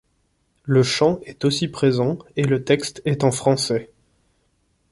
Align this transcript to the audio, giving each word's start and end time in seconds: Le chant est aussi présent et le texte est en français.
Le 0.63 0.81
chant 0.81 1.19
est 1.27 1.45
aussi 1.45 1.67
présent 1.67 2.17
et 2.35 2.41
le 2.43 2.63
texte 2.63 3.03
est 3.05 3.23
en 3.23 3.29
français. 3.31 3.91